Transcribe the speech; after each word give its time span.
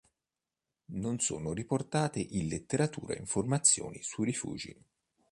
Non 0.95 1.19
sono 1.19 1.53
riportate 1.53 2.17
in 2.21 2.47
letteratura 2.47 3.15
informazioni 3.15 4.01
sui 4.01 4.25
rifugi. 4.25 4.75